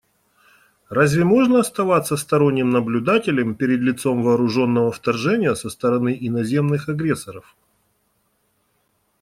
Разве 0.89 1.23
можно 1.25 1.59
оставаться 1.59 2.17
сторонним 2.17 2.71
наблюдателем 2.71 3.53
перед 3.53 3.81
лицом 3.81 4.23
вооруженного 4.23 4.91
вторжения 4.91 5.53
со 5.53 5.69
стороны 5.69 6.17
иноземных 6.19 6.89
агрессоров? 6.89 7.55